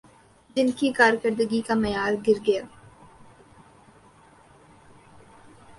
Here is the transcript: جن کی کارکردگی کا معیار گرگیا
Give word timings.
جن 0.55 0.71
کی 0.77 0.91
کارکردگی 0.93 1.61
کا 1.61 1.73
معیار 1.73 2.13
گرگیا 2.27 2.63